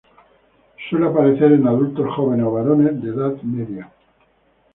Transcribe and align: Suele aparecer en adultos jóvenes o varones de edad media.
Suele 0.89 1.05
aparecer 1.05 1.51
en 1.51 1.67
adultos 1.67 2.07
jóvenes 2.15 2.47
o 2.47 2.51
varones 2.53 2.99
de 3.03 3.09
edad 3.11 3.39
media. 3.43 3.91